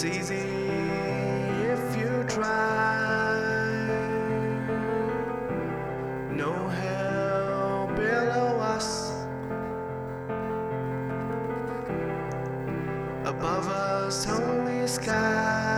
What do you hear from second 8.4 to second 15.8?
us, above us, only sky.